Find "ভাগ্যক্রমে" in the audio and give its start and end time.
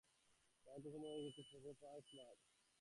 0.67-1.07